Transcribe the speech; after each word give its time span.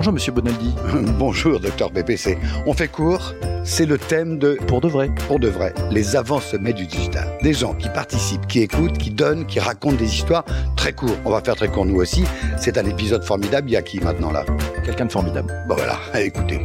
Bonjour 0.00 0.14
Monsieur 0.14 0.32
Bonaldi. 0.32 0.74
Bonjour 1.18 1.60
Docteur 1.60 1.90
BPC. 1.90 2.38
On 2.64 2.72
fait 2.72 2.88
court, 2.88 3.34
c'est 3.64 3.84
le 3.84 3.98
thème 3.98 4.38
de 4.38 4.54
Pour 4.66 4.80
de 4.80 4.88
vrai. 4.88 5.10
Pour 5.28 5.38
de 5.38 5.48
vrai, 5.48 5.74
les 5.90 6.16
avant-sommets 6.16 6.72
du 6.72 6.86
digital. 6.86 7.28
Des 7.42 7.52
gens 7.52 7.74
qui 7.74 7.90
participent, 7.90 8.46
qui 8.46 8.60
écoutent, 8.60 8.96
qui 8.96 9.10
donnent, 9.10 9.44
qui 9.44 9.60
racontent 9.60 9.96
des 9.96 10.14
histoires 10.14 10.46
très 10.74 10.94
courtes. 10.94 11.20
On 11.26 11.30
va 11.30 11.42
faire 11.42 11.54
très 11.54 11.68
court 11.68 11.84
nous 11.84 11.96
aussi. 11.96 12.24
C'est 12.56 12.78
un 12.78 12.86
épisode 12.86 13.22
formidable. 13.22 13.68
Il 13.68 13.74
y 13.74 13.76
a 13.76 13.82
qui 13.82 14.00
maintenant 14.00 14.32
là 14.32 14.46
Quelqu'un 14.86 15.04
de 15.04 15.12
formidable. 15.12 15.52
Bon 15.68 15.74
voilà, 15.74 15.98
écoutez. 16.18 16.62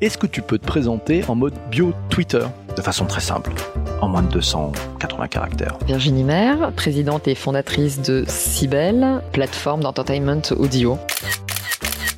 Est-ce 0.00 0.16
que 0.16 0.28
tu 0.28 0.42
peux 0.42 0.58
te 0.58 0.66
présenter 0.66 1.24
en 1.26 1.34
mode 1.34 1.54
bio 1.72 1.92
Twitter? 2.08 2.46
De 2.76 2.82
façon 2.82 3.06
très 3.06 3.20
simple 3.20 3.52
en 4.00 4.08
moins 4.08 4.22
de 4.22 4.28
280 4.28 5.28
caractères. 5.28 5.78
Virginie 5.86 6.24
Maire, 6.24 6.72
présidente 6.76 7.26
et 7.28 7.34
fondatrice 7.34 8.02
de 8.02 8.24
Cybelle, 8.28 9.22
plateforme 9.32 9.82
d'entertainment 9.82 10.42
audio. 10.56 10.98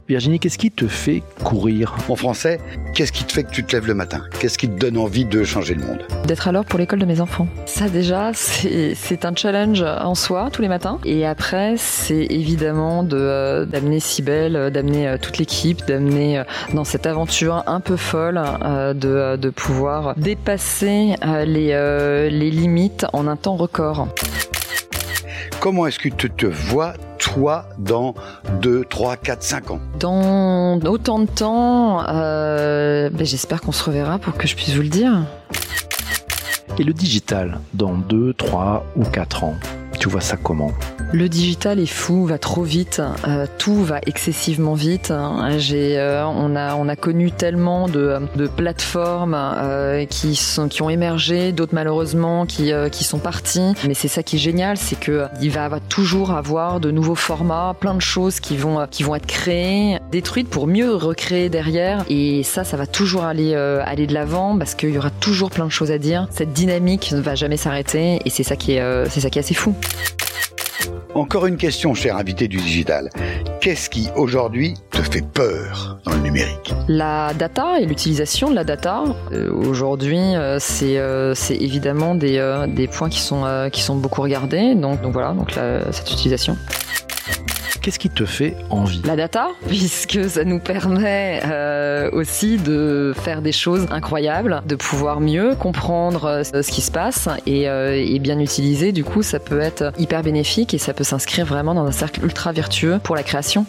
Virginie, 0.09 0.41
qu'est-ce 0.41 0.57
qui 0.57 0.71
te 0.71 0.87
fait 0.87 1.23
courir? 1.45 1.95
En 2.09 2.17
français, 2.17 2.61
qu'est-ce 2.95 3.13
qui 3.13 3.25
te 3.25 3.33
fait 3.33 3.45
que 3.45 3.51
tu 3.51 3.63
te 3.63 3.77
lèves 3.77 3.87
le 3.87 3.93
matin? 3.93 4.23
Qu'est-ce 4.41 4.57
qui 4.57 4.67
te 4.67 4.79
donne 4.79 4.97
envie 4.97 5.27
de 5.27 5.45
changer 5.45 5.75
le 5.75 5.85
monde? 5.85 5.99
D'être 6.27 6.49
à 6.49 6.53
l'heure 6.53 6.65
pour 6.65 6.79
l'école 6.79 6.99
de 6.99 7.05
mes 7.05 7.21
enfants. 7.21 7.47
Ça 7.67 7.91
déjà, 7.91 8.31
c'est 8.33 9.25
un 9.27 9.35
challenge 9.37 9.83
en 9.83 10.15
soi 10.15 10.49
tous 10.51 10.63
les 10.63 10.69
matins. 10.69 10.99
Et 11.05 11.27
après, 11.27 11.75
c'est 11.77 12.25
évidemment 12.31 13.07
euh, 13.13 13.67
d'amener 13.67 14.01
Cybelle, 14.01 14.57
euh, 14.57 14.71
d'amener 14.71 15.09
euh, 15.09 15.19
toute 15.21 15.37
l'équipe, 15.37 15.87
d'amener 15.87 16.43
dans 16.73 16.85
cette 16.85 17.05
aventure 17.05 17.63
un 17.67 17.81
peu 17.81 17.97
folle 17.97 18.41
de, 18.95 19.37
de 19.37 19.51
pouvoir 19.51 20.15
dépasser 20.17 21.17
les, 21.45 22.31
les 22.31 22.51
limites 22.51 23.05
en 23.13 23.27
un 23.27 23.37
temps 23.37 23.57
record. 23.57 24.09
Comment 25.61 25.89
est-ce 25.89 25.99
que 25.99 26.09
tu 26.09 26.31
te 26.31 26.47
vois 26.47 26.95
toi 27.19 27.65
dans 27.79 28.15
2, 28.63 28.85
3, 28.85 29.17
4, 29.17 29.43
5 29.43 29.71
ans 29.73 29.81
Dans 29.99 30.79
autant 30.83 31.19
de 31.19 31.27
temps, 31.27 32.07
euh, 32.09 33.11
ben, 33.11 33.27
j'espère 33.27 33.61
qu'on 33.61 33.73
se 33.73 33.83
reverra 33.83 34.21
pour 34.21 34.35
que 34.35 34.47
je 34.47 34.55
puisse 34.55 34.75
vous 34.77 34.83
le 34.83 34.89
dire. 34.89 35.27
Et 36.79 36.85
le 36.85 36.93
digital, 36.93 37.59
dans 37.75 37.95
2, 37.95 38.35
3 38.35 38.87
ou 38.95 39.03
4 39.03 39.43
ans, 39.43 39.57
tu 39.99 40.09
vois 40.09 40.21
ça 40.21 40.37
comment? 40.37 40.73
Le 41.11 41.29
digital 41.31 41.79
est 41.79 41.87
fou, 41.87 42.27
va 42.27 42.37
trop 42.37 42.63
vite, 42.63 43.01
euh, 43.27 43.47
tout 43.57 43.83
va 43.83 43.99
excessivement 44.05 44.75
vite. 44.75 45.11
J'ai, 45.57 45.99
euh, 45.99 46.27
on 46.27 46.55
a, 46.55 46.75
on 46.75 46.87
a 46.87 46.97
connu 46.97 47.31
tellement 47.31 47.89
de, 47.89 48.19
plateformes 48.55 49.35
euh, 49.39 50.05
qui 50.05 50.39
ont 50.83 50.91
émergé, 50.91 51.53
d'autres 51.53 51.75
malheureusement 51.75 52.45
qui, 52.45 52.73
sont 53.05 53.19
partis. 53.19 53.73
Mais 53.87 53.95
c'est 53.95 54.09
ça 54.09 54.23
qui 54.23 54.37
est 54.37 54.39
génial, 54.39 54.77
c'est 54.77 55.01
que 55.01 55.25
il 55.41 55.51
va 55.51 55.81
toujours 55.89 56.33
avoir 56.33 56.79
de 56.79 56.91
nouveaux 56.91 57.15
formats, 57.15 57.75
plein 57.79 57.95
de 57.95 58.03
choses 58.03 58.39
qui 58.39 58.59
vont, 58.59 58.83
être 58.83 59.27
créées, 59.27 59.99
détruites 60.13 60.51
pour 60.51 60.67
mieux 60.67 60.95
recréer 60.95 61.49
derrière. 61.49 62.05
Et 62.11 62.43
ça, 62.43 62.65
ça 62.65 62.77
va 62.77 62.87
toujours 62.87 63.25
aller, 63.25 63.53
de 63.53 64.15
l'avant 64.15 64.59
parce 64.59 64.75
qu'il 64.75 64.91
y 64.91 64.99
aura 64.99 65.11
toujours 65.11 65.51
plein 65.51 65.65
de 65.65 65.73
choses 65.73 65.91
à 65.91 65.99
dire. 65.99 66.29
Cette 66.31 66.53
dynamique 66.53 67.13
ne 67.13 67.21
va 67.21 67.35
jamais 67.35 67.57
s'arrêter 67.57 68.21
et 68.27 68.31
c'est 68.31 68.43
ça 68.43 68.57
qui 68.57 68.73
est 68.73 69.39
assez 69.39 69.55
fou. 69.55 69.75
Encore 71.15 71.47
une 71.47 71.57
question, 71.57 71.95
cher 71.95 72.17
invité 72.17 72.47
du 72.47 72.59
digital. 72.59 73.11
Qu'est-ce 73.61 73.91
qui 73.91 74.09
aujourd'hui 74.15 74.75
te 74.93 75.03
fait 75.03 75.23
peur 75.23 75.99
dans 76.05 76.13
le 76.13 76.21
numérique? 76.21 76.73
La 76.87 77.35
data 77.35 77.81
et 77.81 77.87
l'utilisation 77.87 78.51
de 78.51 78.55
la 78.55 78.63
data. 78.63 79.03
Euh, 79.33 79.53
aujourd'hui, 79.53 80.19
euh, 80.19 80.59
euh, 80.83 81.35
c'est 81.35 81.57
évidemment 81.57 82.15
des, 82.15 82.89
points 82.93 83.09
qui 83.09 83.21
sont, 83.21 83.97
beaucoup 83.97 84.23
regardés. 84.23 84.75
Donc, 84.77 85.01
voilà, 85.07 85.35
cette 85.91 86.11
utilisation. 86.13 86.57
Qu'est-ce 87.89 87.99
qui 87.99 88.11
te 88.11 88.27
fait 88.27 88.55
envie? 88.69 89.01
La 89.07 89.17
data, 89.17 89.49
puisque 89.67 90.23
ça 90.29 90.45
nous 90.45 90.59
permet 90.59 91.41
euh, 91.47 92.11
aussi 92.13 92.59
de 92.59 93.15
faire 93.17 93.41
des 93.41 93.51
choses 93.51 93.87
incroyables, 93.91 94.63
de 94.67 94.75
pouvoir 94.75 95.21
mieux 95.21 95.55
comprendre 95.55 96.27
euh, 96.27 96.43
ce 96.43 96.71
qui 96.71 96.83
se 96.83 96.91
passe 96.91 97.31
et, 97.47 97.67
euh, 97.67 97.95
et, 97.95 98.19
bien 98.19 98.41
utiliser. 98.41 98.93
Du 98.93 99.05
coup, 99.05 99.23
ça 99.23 99.39
peut 99.39 99.61
être 99.61 99.95
hyper 99.99 100.23
bénéfique 100.23 100.75
et 100.75 100.79
ça 100.79 100.93
peut 100.93 101.03
s'inscrire 101.03 101.47
vraiment 101.47 101.73
dans 101.73 101.87
un 101.87 101.93
cercle 101.93 102.23
ultra 102.23 102.53
vertueux 102.53 103.01
pour 103.03 103.17
la 103.17 103.23
création. 103.23 103.65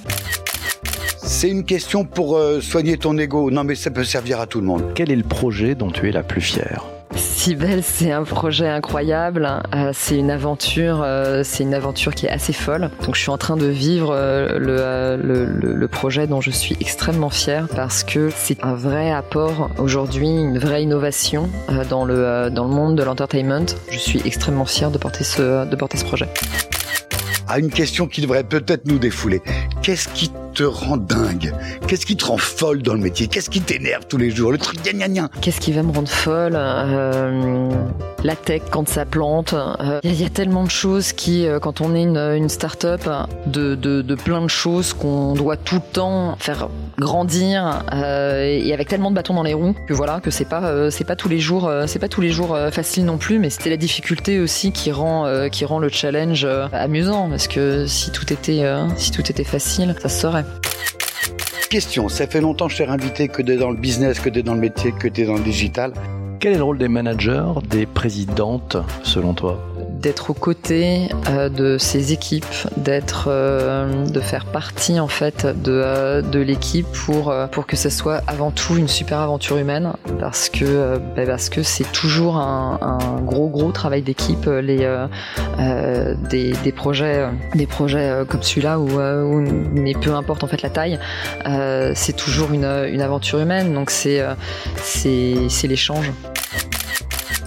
C'est 1.24 1.50
une 1.50 1.63
question 1.63 2.03
pour 2.03 2.38
soigner 2.59 2.97
ton 2.97 3.18
ego. 3.18 3.51
Non, 3.51 3.63
mais 3.63 3.75
ça 3.75 3.90
peut 3.90 4.03
servir 4.03 4.41
à 4.41 4.47
tout 4.47 4.59
le 4.59 4.68
monde. 4.68 4.84
Quel 4.96 5.12
est 5.12 5.16
le 5.16 5.24
projet 5.24 5.75
dont 5.75 5.91
tu 5.91 6.09
es 6.09 6.12
la 6.12 6.24
plus 6.24 6.41
fière? 6.41 6.84
Cybelle, 7.16 7.84
c'est 7.84 8.12
un 8.12 8.24
projet 8.24 8.68
incroyable. 8.68 9.50
Euh, 9.74 9.92
c'est 9.94 10.18
une 10.18 10.30
aventure, 10.30 11.02
euh, 11.03 11.42
c'est 11.44 11.64
une 11.64 11.74
aventure 11.74 12.14
qui 12.14 12.28
est 12.28 12.30
assez 12.30 12.53
folle. 12.53 12.92
Donc, 13.06 13.16
je 13.16 13.22
suis 13.22 13.31
en 13.31 13.38
train 13.38 13.58
de 13.58 13.66
vivre 13.66 14.12
euh, 14.14 15.18
le, 15.18 15.88
projet 15.88 16.28
dont 16.28 16.40
je 16.40 16.52
suis 16.52 16.78
extrêmement 16.80 17.31
fière 17.31 17.68
parce 17.75 18.03
que 18.03 18.30
c'est 18.36 18.64
un 18.64 18.75
vrai 18.75 19.12
apport 19.12 19.69
aujourd'hui, 19.80 20.28
une 20.28 20.59
vraie 20.59 20.84
innovation 20.84 21.50
dans 21.90 22.06
le 22.06 22.50
monde 22.52 22.96
de 22.96 23.03
l'entertainment. 23.03 23.66
Je 23.90 23.98
suis 23.98 24.22
extrêmement 24.24 24.66
fière 24.66 24.92
de 24.92 24.98
porter 25.00 25.24
ce 25.24 26.06
projet. 26.06 26.28
À 27.48 27.58
une 27.58 27.72
question 27.72 28.08
qui 28.08 28.22
devrait 28.22 28.44
peut-être 28.44 28.86
nous 28.86 29.00
défouler. 29.00 29.42
Qu'est-ce 29.81 30.08
qui 30.09 30.31
te 30.54 30.64
rend 30.64 30.98
dingue. 30.98 31.54
Qu'est-ce 31.88 32.06
qui 32.06 32.16
te 32.16 32.26
rend 32.26 32.38
folle 32.38 32.82
dans 32.82 32.94
le 32.94 33.00
métier? 33.00 33.28
Qu'est-ce 33.28 33.50
qui 33.50 33.62
t'énerve 33.62 34.06
tous 34.08 34.18
les 34.18 34.32
jours? 34.32 34.52
Le 34.52 34.58
truc 34.58 34.80
gna 34.84 35.30
Qu'est-ce 35.42 35.60
qui 35.60 35.72
va 35.72 35.84
me 35.84 35.92
rendre 35.92 36.08
folle 36.08 36.54
euh, 36.56 37.70
La 38.24 38.36
tech 38.36 38.62
quand 38.70 38.88
ça 38.88 39.06
plante. 39.06 39.56
Il 40.04 40.12
euh, 40.12 40.14
y, 40.14 40.26
a 40.26 40.30
tellement 40.30 40.64
de 40.64 40.70
choses 40.70 41.14
qui, 41.14 41.48
euh, 41.48 41.60
quand 41.60 41.82
on 41.82 41.96
est 41.96 42.04
une, 42.04 42.18
une 42.18 42.50
start-up, 42.50 43.02
de, 43.46 43.76
de, 43.76 44.02
de, 44.02 44.16
plein 44.16 44.42
de 44.42 44.48
choses 44.48 44.94
qu'on 44.94 45.34
doit 45.34 45.58
tout 45.58 45.76
le 45.76 45.94
temps 45.94 46.36
faire 46.40 46.70
grandir 46.98 47.84
et 47.94 48.74
avec 48.74 48.90
tellement 48.90 49.10
de 49.10 49.16
bâtons 49.16 49.34
dans 49.34 49.44
les 49.44 49.54
roues 49.54 49.74
que 49.88 49.94
voilà 49.94 50.20
que 50.20 50.31
c'est 50.31 50.48
pas 50.48 50.92
c'est 50.92 51.06
pas 51.06 51.16
tous 51.16 51.30
les 51.30 51.40
jours 51.40 51.72
c'est 51.88 52.00
pas 52.00 52.10
tous 52.10 52.20
les 52.20 52.30
jours 52.30 52.58
facile 52.72 53.06
non 53.06 53.18
plus 53.18 53.40
mais 53.40 53.50
c'était 53.50 53.70
la 53.70 53.78
difficulté 53.78 54.40
aussi 54.40 54.74
qui 54.74 54.92
rend 54.92 55.50
qui 55.50 55.64
rend 55.64 55.80
le 55.80 55.88
challenge 55.88 56.46
amusant 56.74 57.30
parce 57.30 57.48
que 57.48 57.88
si 57.88 58.12
tout 58.12 58.31
était 58.34 58.66
si 58.98 59.12
tout 59.12 59.22
était 59.22 59.46
facile 59.46 59.96
ça 60.02 60.10
serait 60.10 60.39
Question, 61.70 62.10
ça 62.10 62.26
fait 62.26 62.42
longtemps, 62.42 62.68
cher 62.68 62.92
invité, 62.92 63.28
que 63.28 63.42
tu 63.42 63.52
es 63.52 63.58
dans 63.58 63.70
le 63.70 63.78
business, 63.78 64.20
que 64.20 64.30
tu 64.30 64.40
es 64.40 64.44
dans 64.44 64.56
le 64.56 64.60
métier, 64.60 64.92
que 64.92 65.08
tu 65.08 65.22
es 65.22 65.26
dans 65.26 65.36
le 65.36 65.44
digital. 65.44 65.94
Quel 66.40 66.54
est 66.54 66.58
le 66.58 66.64
rôle 66.64 66.78
des 66.78 66.88
managers, 66.88 67.44
des 67.70 67.86
présidentes, 67.86 68.78
selon 69.04 69.34
toi? 69.34 69.69
D'être 70.02 70.30
aux 70.30 70.34
côtés 70.34 71.10
euh, 71.30 71.50
de 71.50 71.78
ces 71.78 72.14
équipes, 72.14 72.46
d'être, 72.78 73.26
euh, 73.28 74.06
de 74.06 74.20
faire 74.20 74.46
partie 74.46 75.00
en 75.00 75.08
fait 75.08 75.46
de, 75.46 75.72
euh, 75.72 76.22
de 76.22 76.40
l'équipe 76.40 76.88
pour 77.06 77.34
pour 77.52 77.66
que 77.68 77.76
ce 77.76 77.90
soit 77.90 78.22
avant 78.28 78.52
tout 78.52 78.78
une 78.78 78.88
super 78.88 79.20
aventure 79.20 79.58
humaine, 79.58 79.94
parce 80.20 80.50
que 80.50 80.98
bah, 81.16 81.24
parce 81.26 81.50
que 81.50 81.64
c'est 81.64 81.90
toujours 81.92 82.38
un, 82.38 82.80
un, 82.82 83.22
gros 83.22 83.50
gros 83.50 83.72
travail 83.72 84.02
d'équipe 84.02 84.46
les 84.46 84.88
des, 86.30 86.54
des 86.64 86.72
projets 86.72 87.28
des 87.56 87.68
projets 87.68 88.24
comme 88.28 88.42
celui-là 88.42 88.80
où, 88.80 89.00
où, 89.00 89.42
mais 89.74 89.94
peu 89.94 90.14
importe 90.14 90.44
en 90.44 90.48
fait 90.48 90.62
la 90.62 90.70
taille, 90.70 91.00
c'est 91.96 92.16
toujours 92.16 92.54
une, 92.54 92.66
une 92.66 93.02
aventure 93.02 93.40
humaine, 93.40 93.74
donc 93.74 93.90
c'est 93.90 94.24
c'est 94.78 95.68
l'échange 95.68 96.12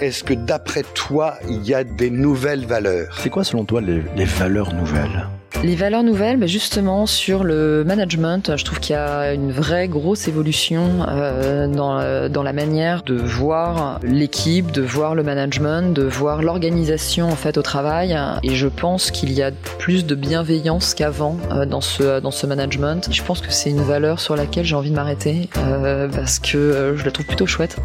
est-ce 0.02 0.24
que 0.24 0.34
d'après 0.34 0.82
toi, 0.94 1.34
il 1.48 1.62
y 1.64 1.74
a 1.74 1.84
des 1.84 2.10
nouvelles 2.10 2.66
valeurs? 2.66 3.16
C'est 3.20 3.30
quoi 3.30 3.44
selon 3.44 3.64
toi 3.64 3.80
les, 3.80 4.24
valeurs 4.24 4.74
nouvelles? 4.74 5.28
Les 5.62 5.76
valeurs 5.76 6.02
nouvelles, 6.02 6.38
bah, 6.38 6.46
justement 6.46 7.06
sur 7.06 7.44
le 7.44 7.84
management, 7.84 8.56
je 8.56 8.64
trouve 8.64 8.80
qu'il 8.80 8.94
y 8.94 8.98
a 8.98 9.32
une 9.32 9.52
vraie 9.52 9.87
grosse 9.87 10.26
évolution 10.26 11.06
euh, 11.06 11.69
dans, 11.69 12.28
dans, 12.28 12.43
la 12.43 12.52
manière 12.52 13.04
de 13.04 13.14
voir 13.14 14.00
l'équipe, 14.02 14.72
de 14.72 14.82
voir 14.82 15.14
le 15.14 15.22
management, 15.22 15.94
de 15.94 16.02
voir 16.02 16.43
l'organisation 16.43 17.28
en 17.28 17.37
fait 17.37 17.56
au 17.56 17.62
travail. 17.62 18.19
Et 18.43 18.56
je 18.56 18.66
pense 18.66 19.12
qu'il 19.12 19.32
y 19.32 19.40
a 19.40 19.52
plus 19.78 20.04
de 20.04 20.16
bienveillance 20.16 20.94
qu'avant 20.94 21.37
euh, 21.52 21.64
dans 21.64 21.81
ce 21.81 22.19
dans 22.19 22.32
ce 22.32 22.46
management. 22.46 23.08
Je 23.12 23.22
pense 23.22 23.40
que 23.40 23.52
c'est 23.52 23.70
une 23.70 23.82
valeur 23.82 24.19
sur 24.19 24.34
laquelle 24.34 24.64
j'ai 24.64 24.75
envie 24.75 24.90
de 24.90 24.96
m'arrêter 24.96 25.49
euh, 25.58 26.08
parce 26.08 26.40
que 26.40 26.94
je 26.96 27.04
la 27.04 27.12
trouve 27.12 27.26
plutôt 27.26 27.46
chouette. 27.46 27.76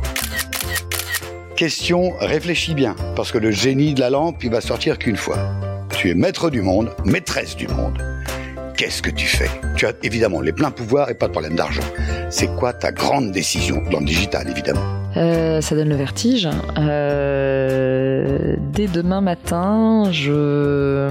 Question, 1.57 2.13
réfléchis 2.19 2.75
bien, 2.75 2.95
parce 3.15 3.31
que 3.31 3.39
le 3.39 3.50
génie 3.50 3.95
de 3.95 4.00
la 4.00 4.12
lampe, 4.12 4.44
il 4.44 4.51
va 4.51 4.62
sortir 4.62 5.00
qu'une 5.00 5.15
fois. 5.15 5.39
Tu 5.89 6.12
es 6.12 6.13
maître 6.13 6.51
du 6.51 6.62
monde, 6.62 6.92
maîtresse 7.04 7.56
du 7.56 7.68
monde. 7.68 7.98
Qu'est-ce 8.77 9.01
que 9.01 9.09
tu 9.09 9.25
fais? 9.25 9.50
Tu 9.75 9.88
as 9.88 9.94
évidemment 10.04 10.39
les 10.39 10.54
pleins 10.54 10.69
pouvoirs 10.69 11.09
et 11.09 11.15
pas 11.15 11.25
de 11.25 11.31
problème 11.31 11.56
d'argent. 11.56 11.81
C'est 12.30 12.56
quoi 12.57 12.74
ta 12.74 12.92
grande 12.92 13.31
décision 13.31 13.81
dans 13.89 14.01
le 14.01 14.06
digital, 14.06 14.48
évidemment? 14.48 14.86
Euh, 15.18 15.59
ça 15.59 15.74
donne 15.74 15.89
le 15.89 15.95
vertige. 15.95 16.48
Euh, 16.77 18.56
dès 18.71 18.86
demain 18.86 19.21
matin, 19.21 20.12
je 20.12 21.09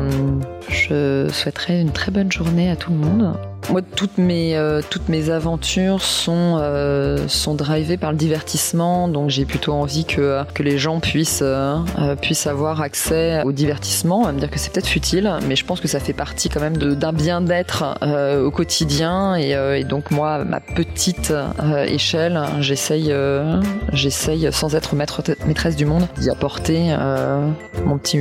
Je 0.69 1.27
souhaiterais 1.33 1.81
une 1.81 1.91
très 1.91 2.13
bonne 2.13 2.31
journée 2.31 2.71
à 2.71 2.77
tout 2.77 2.93
le 2.93 2.99
monde. 2.99 3.37
Moi, 3.69 3.83
toutes 3.83 4.17
mes 4.19 4.57
euh, 4.57 4.81
toutes 4.89 5.09
mes 5.09 5.29
aventures 5.29 6.01
sont 6.03 6.59
euh, 6.61 7.27
sont 7.27 7.55
drivées 7.55 7.97
par 7.97 8.13
le 8.13 8.17
divertissement, 8.17 9.09
donc 9.09 9.29
j'ai 9.29 9.45
plutôt 9.45 9.73
envie 9.73 10.05
que 10.05 10.43
que 10.55 10.63
les 10.63 10.79
gens 10.79 11.01
puissent 11.01 11.41
euh, 11.43 11.77
euh, 11.99 12.15
puissent 12.15 12.47
avoir 12.47 12.81
accès 12.81 13.43
au 13.45 13.51
divertissement. 13.51 14.21
On 14.21 14.25
va 14.25 14.33
me 14.33 14.39
dire 14.39 14.51
que 14.51 14.59
c'est 14.61 14.73
peut-être 14.73 14.87
futile, 14.87 15.31
mais 15.49 15.57
je 15.57 15.65
pense 15.65 15.81
que 15.81 15.89
ça 15.89 15.99
fait 15.99 16.13
partie 16.13 16.49
quand 16.49 16.61
même 16.61 16.77
d'un 16.77 17.13
bien-être 17.13 17.99
euh, 18.03 18.45
au 18.45 18.53
quotidien 18.53 19.35
et, 19.35 19.57
euh, 19.57 19.77
et 19.77 19.85
donc 19.85 20.13
moi, 20.13 20.35
à 20.35 20.45
ma 20.45 20.61
petite 20.61 21.33
échelle, 21.89 22.41
j'essaye 22.61 23.13
j'essaye 23.93 24.49
sans 24.53 24.77
être 24.77 24.95
maître 24.95 25.23
maîtresse 25.45 25.75
du 25.75 25.87
monde 25.87 26.07
d'y 26.19 26.31
apporter 26.31 26.97
mon 27.85 27.99
petit 27.99 28.19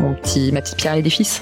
mon 0.00 0.14
petit 0.14 0.50
ma 0.50 0.60
petite 0.60 0.76
pierre 0.76 0.94
à 0.94 0.96
l'édifice. 0.96 1.40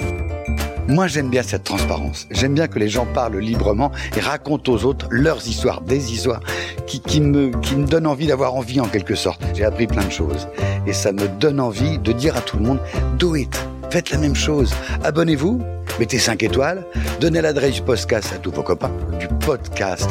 Moi, 0.88 1.08
j'aime 1.08 1.30
bien 1.30 1.42
cette 1.42 1.64
transparence. 1.64 2.28
J'aime 2.30 2.54
bien 2.54 2.68
que 2.68 2.78
les 2.78 2.88
gens 2.88 3.06
parlent 3.06 3.38
librement 3.38 3.90
et 4.16 4.20
racontent 4.20 4.72
aux 4.72 4.84
autres 4.84 5.08
leurs 5.10 5.48
histoires, 5.48 5.80
des 5.80 6.12
histoires 6.12 6.40
qui, 6.86 7.20
me, 7.20 7.50
qui 7.60 7.74
me 7.74 7.86
donnent 7.86 8.06
envie 8.06 8.28
d'avoir 8.28 8.54
envie 8.54 8.80
en 8.80 8.86
quelque 8.86 9.16
sorte. 9.16 9.42
J'ai 9.54 9.64
appris 9.64 9.88
plein 9.88 10.04
de 10.04 10.12
choses 10.12 10.46
et 10.86 10.92
ça 10.92 11.10
me 11.10 11.26
donne 11.26 11.58
envie 11.58 11.98
de 11.98 12.12
dire 12.12 12.36
à 12.36 12.40
tout 12.40 12.56
le 12.56 12.64
monde, 12.64 12.78
do 13.18 13.34
it, 13.34 13.52
faites 13.90 14.10
la 14.10 14.18
même 14.18 14.36
chose. 14.36 14.72
Abonnez-vous, 15.02 15.60
mettez 15.98 16.18
5 16.18 16.44
étoiles, 16.44 16.84
donnez 17.20 17.40
l'adresse 17.40 17.74
du 17.74 17.82
podcast 17.82 18.32
à 18.32 18.38
tous 18.38 18.52
vos 18.52 18.62
copains. 18.62 18.92
Du 19.18 19.26
podcast, 19.44 20.08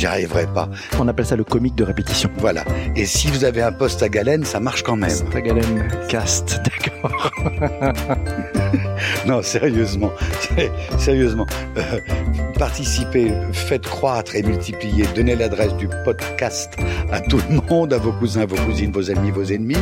j'y 0.00 0.06
arriverai 0.06 0.46
pas. 0.46 0.68
On 0.98 1.06
appelle 1.08 1.26
ça 1.26 1.36
le 1.36 1.44
comique 1.44 1.74
de 1.74 1.84
répétition. 1.84 2.30
Voilà. 2.38 2.64
Et 2.96 3.04
si 3.04 3.28
vous 3.28 3.44
avez 3.44 3.62
un 3.62 3.72
poste 3.72 4.02
à 4.02 4.08
galène, 4.08 4.44
ça 4.44 4.58
marche 4.60 4.82
quand 4.82 4.96
même. 4.96 5.10
Tagalen 5.30 5.88
cast, 6.08 6.60
d'accord. 7.02 7.30
Non, 9.26 9.42
sérieusement, 9.42 10.10
sé- 10.40 10.70
sérieusement, 10.98 11.46
euh, 11.76 11.82
participez, 12.58 13.32
faites 13.52 13.82
croître 13.86 14.34
et 14.36 14.42
multiplier, 14.42 15.04
donnez 15.14 15.36
l'adresse 15.36 15.74
du 15.76 15.88
podcast 16.04 16.74
à 17.12 17.20
tout 17.20 17.40
le 17.50 17.60
monde, 17.68 17.92
à 17.92 17.98
vos 17.98 18.12
cousins, 18.12 18.44
vos 18.46 18.56
cousines, 18.56 18.92
vos 18.92 19.10
amis, 19.10 19.30
vos 19.30 19.44
ennemis, 19.44 19.76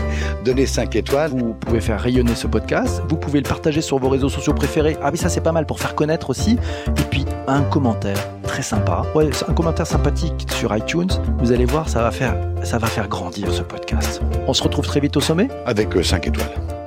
donnez 0.44 0.66
5 0.66 0.94
étoiles. 0.96 1.30
Vous 1.30 1.54
pouvez 1.54 1.80
faire 1.80 2.00
rayonner 2.00 2.34
ce 2.34 2.46
podcast, 2.46 3.02
vous 3.08 3.16
pouvez 3.16 3.40
le 3.40 3.48
partager 3.48 3.80
sur 3.80 3.98
vos 3.98 4.08
réseaux 4.08 4.28
sociaux 4.28 4.54
préférés. 4.54 4.96
Ah 5.02 5.10
oui, 5.12 5.18
ça 5.18 5.28
c'est 5.28 5.40
pas 5.40 5.52
mal 5.52 5.66
pour 5.66 5.80
faire 5.80 5.94
connaître 5.94 6.30
aussi. 6.30 6.56
Et 6.88 7.04
puis 7.10 7.24
un 7.46 7.62
commentaire 7.62 8.18
sympa. 8.62 9.04
Ouais, 9.14 9.30
un 9.46 9.52
commentaire 9.52 9.86
sympathique 9.86 10.46
sur 10.52 10.74
iTunes. 10.76 11.10
Vous 11.38 11.52
allez 11.52 11.64
voir, 11.64 11.88
ça 11.88 12.02
va 12.02 12.10
faire, 12.10 12.36
ça 12.62 12.78
va 12.78 12.86
faire 12.86 13.08
grandir 13.08 13.52
ce 13.52 13.62
podcast. 13.62 14.20
On 14.46 14.54
se 14.54 14.62
retrouve 14.62 14.86
très 14.86 15.00
vite 15.00 15.16
au 15.16 15.20
sommet. 15.20 15.48
Avec 15.66 16.04
5 16.04 16.26
étoiles. 16.26 16.77